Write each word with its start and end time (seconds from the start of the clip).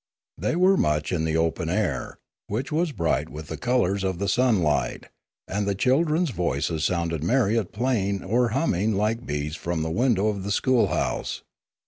They 0.35 0.55
were 0.55 0.77
much 0.77 1.11
in 1.11 1.25
the 1.25 1.35
opeu 1.35 1.69
air, 1.71 2.17
which 2.47 2.71
was 2.71 2.91
bright 2.91 3.29
with 3.29 3.49
the 3.49 3.55
colours 3.55 4.03
of 4.03 4.17
the 4.17 4.27
sunlight; 4.27 5.09
and 5.47 5.67
the 5.67 5.75
child 5.75 6.07
ren^ 6.07 6.27
voices 6.27 6.83
sounded 6.83 7.23
merry 7.23 7.55
at 7.55 7.71
play 7.71 8.19
or 8.19 8.49
humming 8.49 8.95
like 8.95 9.27
bees 9.27 9.55
from 9.55 9.83
the 9.83 9.91
window 9.91 10.25
of 10.25 10.41
the 10.41 10.49
schoolhouse. 10.51 11.43